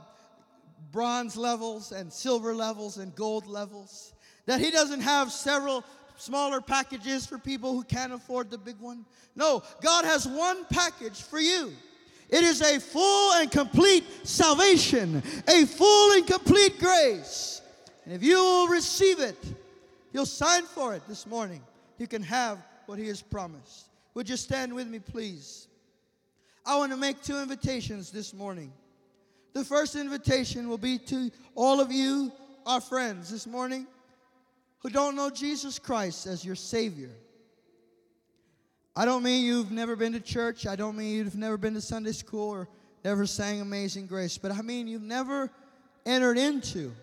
[0.91, 4.13] bronze levels and silver levels and gold levels?
[4.45, 5.85] That he doesn't have several
[6.17, 9.05] smaller packages for people who can't afford the big one?
[9.37, 11.71] No, God has one package for you.
[12.29, 17.61] It is a full and complete salvation, a full and complete grace.
[18.03, 19.37] And if you will receive it,
[20.11, 21.61] you'll sign for it this morning.
[21.97, 23.87] You can have what He has promised.
[24.13, 25.67] Would you stand with me, please?
[26.65, 28.73] I want to make two invitations this morning.
[29.53, 32.31] The first invitation will be to all of you,
[32.65, 33.87] our friends, this morning
[34.85, 37.09] who don't know Jesus Christ as your Savior.
[38.95, 40.65] I don't mean you've never been to church.
[40.65, 42.69] I don't mean you've never been to Sunday school or
[43.03, 44.37] never sang Amazing Grace.
[44.37, 45.51] But I mean you've never
[46.05, 46.93] entered into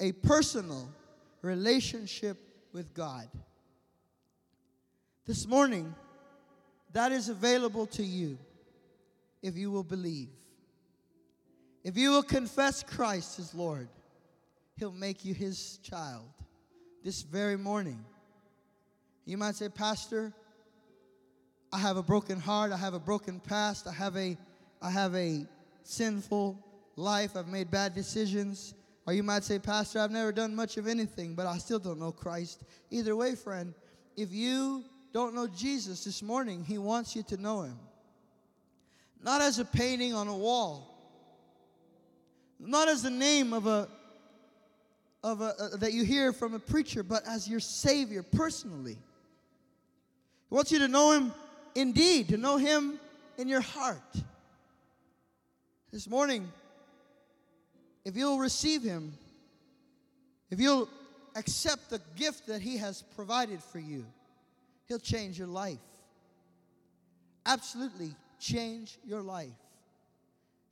[0.00, 0.88] a personal
[1.42, 2.38] relationship
[2.72, 3.28] with God.
[5.26, 5.94] This morning,
[6.94, 8.38] that is available to you
[9.42, 10.30] if you will believe.
[11.84, 13.88] If you will confess Christ as Lord,
[14.76, 16.24] He'll make you His child
[17.04, 18.02] this very morning.
[19.26, 20.32] You might say, Pastor,
[21.72, 24.36] I have a broken heart, I have a broken past, I have a
[24.80, 25.46] I have a
[25.82, 26.58] sinful
[26.96, 28.74] life, I've made bad decisions.
[29.06, 31.98] Or you might say, Pastor, I've never done much of anything, but I still don't
[31.98, 32.62] know Christ.
[32.90, 33.72] Either way, friend,
[34.16, 37.78] if you don't know Jesus this morning, He wants you to know Him.
[39.22, 40.94] Not as a painting on a wall,
[42.60, 43.88] not as the name of a,
[45.24, 48.98] of a uh, that you hear from a preacher, but as your Savior personally.
[50.48, 51.32] He wants you to know Him
[51.78, 52.98] indeed, to know Him
[53.36, 54.16] in your heart.
[55.92, 56.48] This morning,
[58.04, 59.12] if you'll receive Him,
[60.50, 60.88] if you'll
[61.36, 64.04] accept the gift that He has provided for you,
[64.86, 65.78] He'll change your life.
[67.46, 69.48] Absolutely change your life.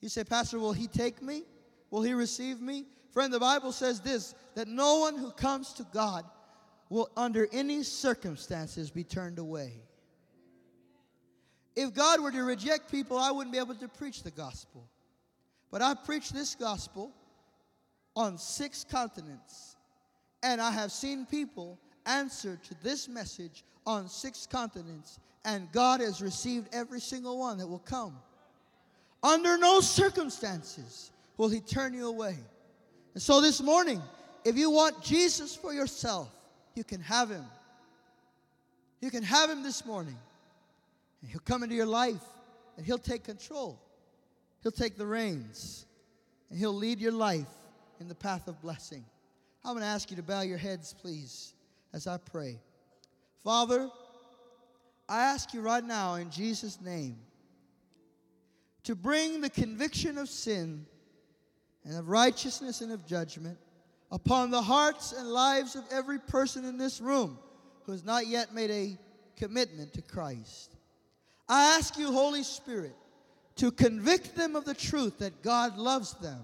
[0.01, 1.45] You say, Pastor, will He take me?
[1.91, 2.85] Will He receive me?
[3.13, 6.25] Friend, the Bible says this that no one who comes to God
[6.91, 9.73] will, under any circumstances, be turned away.
[11.77, 14.89] If God were to reject people, I wouldn't be able to preach the gospel.
[15.71, 17.13] But I preach this gospel
[18.17, 19.77] on six continents.
[20.43, 25.21] And I have seen people answer to this message on six continents.
[25.45, 28.17] And God has received every single one that will come.
[29.23, 32.37] Under no circumstances will He turn you away.
[33.13, 34.01] And so this morning,
[34.45, 36.29] if you want Jesus for yourself,
[36.75, 37.45] you can have Him.
[39.01, 40.17] You can have Him this morning.
[41.21, 42.25] And He'll come into your life
[42.77, 43.81] and He'll take control.
[44.63, 45.87] He'll take the reins
[46.51, 47.47] and He'll lead your life
[48.01, 49.05] in the path of blessing.
[49.65, 51.55] I'm going to ask you to bow your heads, please,
[51.93, 52.61] as I pray.
[53.43, 53.91] Father,
[55.09, 57.17] I ask you right now in Jesus' name
[58.85, 60.87] to bring the conviction of sin
[61.85, 63.59] and of righteousness and of judgment
[64.13, 67.39] upon the hearts and lives of every person in this room
[67.85, 68.97] who has not yet made a
[69.37, 70.76] commitment to Christ.
[71.49, 72.95] I ask you, Holy Spirit,
[73.57, 76.41] to convict them of the truth that God loves them,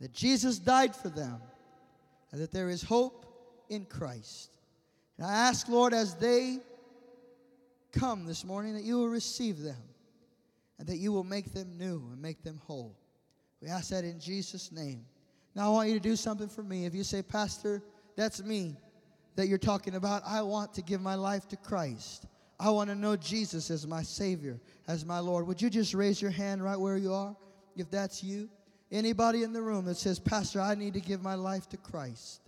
[0.00, 1.40] that Jesus died for them,
[2.32, 3.26] and that there is hope
[3.68, 4.56] in Christ.
[5.18, 6.58] And I ask, Lord, as they
[7.92, 9.82] come this morning, that you will receive them
[10.78, 12.96] and that you will make them new and make them whole.
[13.60, 15.04] We ask that in Jesus' name.
[15.54, 16.86] Now, I want you to do something for me.
[16.86, 17.82] If you say, Pastor,
[18.16, 18.76] that's me
[19.36, 22.26] that you're talking about, I want to give my life to Christ.
[22.60, 25.46] I want to know Jesus as my Savior, as my Lord.
[25.46, 27.34] Would you just raise your hand right where you are,
[27.74, 28.50] if that's you?
[28.92, 32.42] Anybody in the room that says, Pastor, I need to give my life to Christ.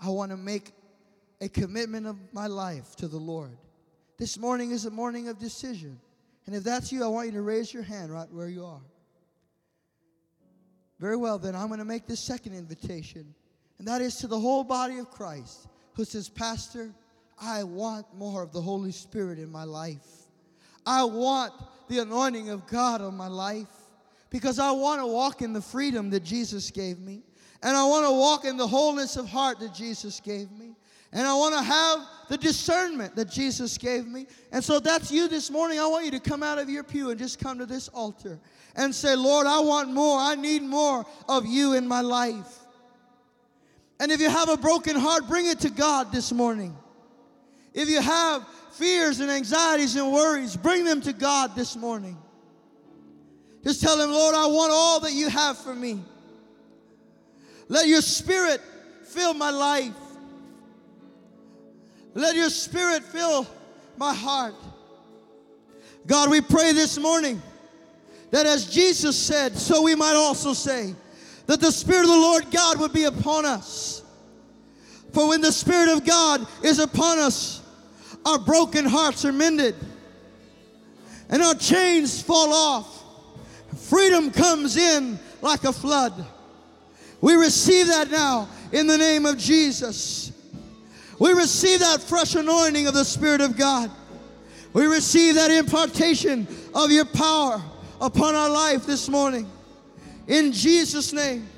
[0.00, 0.72] I want to make
[1.40, 3.56] a commitment of my life to the Lord.
[4.18, 6.00] This morning is a morning of decision.
[6.46, 8.82] And if that's you, I want you to raise your hand right where you are.
[10.98, 13.34] Very well, then I'm going to make this second invitation,
[13.78, 16.92] and that is to the whole body of Christ who says, Pastor,
[17.40, 20.06] I want more of the Holy Spirit in my life.
[20.84, 21.52] I want
[21.88, 23.68] the anointing of God on my life
[24.30, 27.22] because I want to walk in the freedom that Jesus gave me.
[27.62, 30.76] And I want to walk in the wholeness of heart that Jesus gave me.
[31.12, 34.26] And I want to have the discernment that Jesus gave me.
[34.52, 35.80] And so that's you this morning.
[35.80, 38.38] I want you to come out of your pew and just come to this altar
[38.76, 40.18] and say, Lord, I want more.
[40.18, 42.58] I need more of you in my life.
[43.98, 46.76] And if you have a broken heart, bring it to God this morning.
[47.78, 52.18] If you have fears and anxieties and worries, bring them to God this morning.
[53.62, 56.02] Just tell Him, Lord, I want all that you have for me.
[57.68, 58.60] Let your spirit
[59.04, 59.94] fill my life.
[62.14, 63.46] Let your spirit fill
[63.96, 64.56] my heart.
[66.04, 67.40] God, we pray this morning
[68.32, 70.96] that as Jesus said, so we might also say,
[71.46, 74.02] that the Spirit of the Lord God would be upon us.
[75.12, 77.57] For when the Spirit of God is upon us,
[78.28, 79.74] our broken hearts are mended.
[81.30, 83.04] and our chains fall off.
[83.88, 86.26] Freedom comes in like a flood.
[87.20, 90.32] We receive that now in the name of Jesus.
[91.18, 93.90] We receive that fresh anointing of the Spirit of God.
[94.72, 97.60] We receive that impartation of your power
[98.00, 99.50] upon our life this morning.
[100.26, 101.48] In Jesus' name.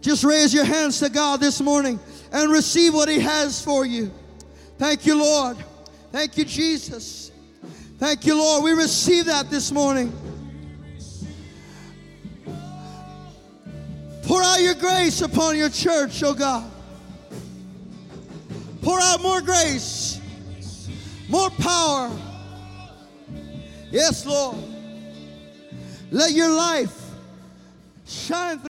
[0.00, 1.98] Just raise your hands to God this morning
[2.30, 4.12] and receive what He has for you.
[4.78, 5.56] Thank you, Lord.
[6.12, 7.32] Thank you, Jesus.
[7.98, 8.62] Thank you, Lord.
[8.62, 10.12] We receive that this morning.
[14.22, 16.70] Pour out your grace upon your church, oh God.
[18.82, 20.20] Pour out more grace,
[21.28, 22.10] more power.
[23.90, 24.56] Yes, Lord.
[26.10, 27.10] Let your life
[28.06, 28.64] shine through.